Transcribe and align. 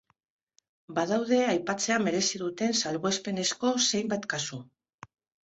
Badaude 0.99 1.37
aipatzea 1.49 1.97
merezi 2.05 2.41
duten 2.45 2.75
salbuespenezko 2.81 3.75
zenbait 3.91 4.27
kasu. 4.35 4.61